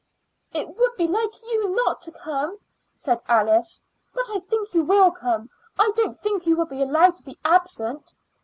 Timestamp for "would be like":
0.77-1.39